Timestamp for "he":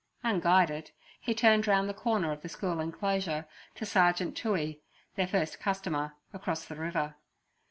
1.19-1.35